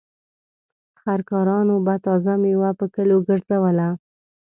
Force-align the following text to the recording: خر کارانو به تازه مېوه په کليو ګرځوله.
خر 0.99 1.19
کارانو 1.29 1.75
به 1.85 1.95
تازه 2.05 2.33
مېوه 2.41 2.71
په 2.79 2.85
کليو 2.95 3.19
ګرځوله. 3.27 3.89